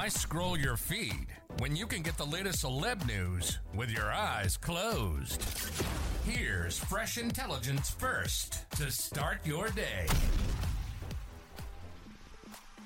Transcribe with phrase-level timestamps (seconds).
[0.00, 1.26] Why scroll your feed
[1.58, 5.44] when you can get the latest celeb news with your eyes closed?
[6.24, 10.06] Here's fresh intelligence first to start your day.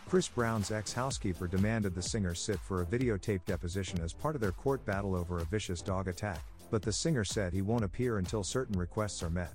[0.08, 4.40] Chris Brown's ex housekeeper demanded the singer sit for a videotape deposition as part of
[4.40, 6.40] their court battle over a vicious dog attack,
[6.72, 9.54] but the singer said he won't appear until certain requests are met.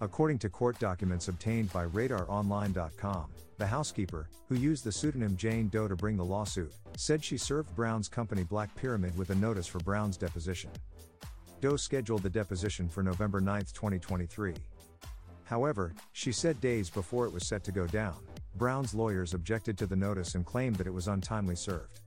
[0.00, 3.26] According to court documents obtained by RadarOnline.com,
[3.58, 7.74] the housekeeper, who used the pseudonym Jane Doe to bring the lawsuit, said she served
[7.74, 10.70] Brown's company Black Pyramid with a notice for Brown's deposition.
[11.60, 14.54] Doe scheduled the deposition for November 9, 2023.
[15.42, 18.14] However, she said days before it was set to go down,
[18.54, 22.00] Brown's lawyers objected to the notice and claimed that it was untimely served.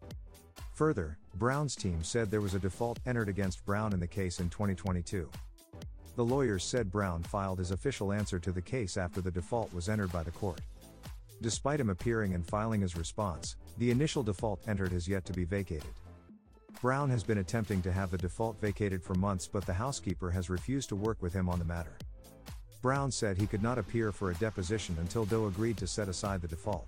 [0.76, 4.50] Further, Brown's team said there was a default entered against Brown in the case in
[4.50, 5.30] 2022.
[6.16, 9.88] The lawyers said Brown filed his official answer to the case after the default was
[9.88, 10.60] entered by the court.
[11.42, 15.46] Despite him appearing and filing his response, the initial default entered has yet to be
[15.46, 15.90] vacated.
[16.82, 20.50] Brown has been attempting to have the default vacated for months, but the housekeeper has
[20.50, 21.98] refused to work with him on the matter.
[22.82, 26.42] Brown said he could not appear for a deposition until Doe agreed to set aside
[26.42, 26.88] the default.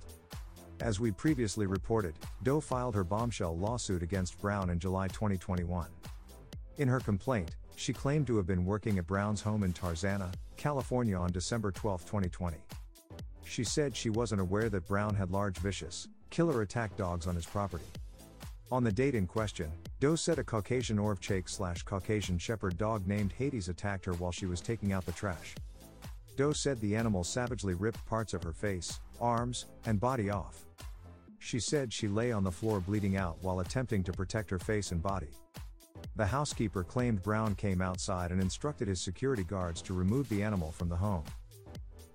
[0.80, 5.88] As we previously reported, Doe filed her bombshell lawsuit against Brown in July 2021.
[6.80, 11.16] In her complaint, she claimed to have been working at Brown's home in Tarzana, California
[11.16, 12.58] on December 12, 2020.
[13.44, 17.46] She said she wasn't aware that Brown had large vicious, killer attack dogs on his
[17.46, 17.86] property.
[18.72, 23.34] On the date in question, Doe said a Caucasian Ovcharka slash Caucasian Shepherd dog named
[23.34, 25.54] Hades attacked her while she was taking out the trash.
[26.38, 30.66] Doe said the animal savagely ripped parts of her face, arms, and body off.
[31.38, 34.92] She said she lay on the floor bleeding out while attempting to protect her face
[34.92, 35.30] and body.
[36.16, 40.72] The housekeeper claimed Brown came outside and instructed his security guards to remove the animal
[40.72, 41.24] from the home.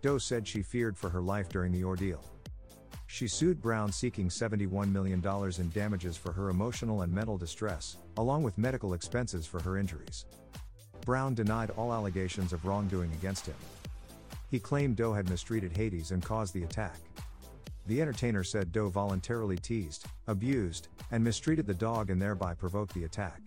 [0.02, 2.24] Doe said she feared for her life during the ordeal.
[3.08, 5.24] She sued Brown seeking $71 million
[5.58, 10.26] in damages for her emotional and mental distress, along with medical expenses for her injuries.
[11.04, 13.56] Brown denied all allegations of wrongdoing against him.
[14.50, 16.98] He claimed Doe had mistreated Hades and caused the attack.
[17.86, 23.04] The entertainer said Doe voluntarily teased, abused, and mistreated the dog and thereby provoked the
[23.04, 23.40] attack.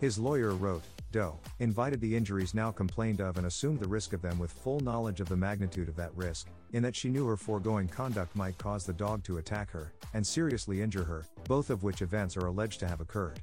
[0.00, 4.22] His lawyer wrote, Doe invited the injuries now complained of and assumed the risk of
[4.22, 7.36] them with full knowledge of the magnitude of that risk, in that she knew her
[7.36, 11.82] foregoing conduct might cause the dog to attack her and seriously injure her, both of
[11.82, 13.40] which events are alleged to have occurred.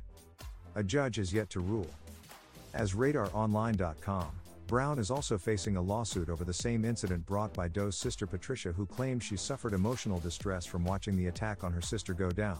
[0.75, 1.89] A judge is yet to rule.
[2.73, 4.27] As RadarOnline.com,
[4.67, 8.71] Brown is also facing a lawsuit over the same incident brought by Doe's sister Patricia,
[8.71, 12.59] who claims she suffered emotional distress from watching the attack on her sister go down.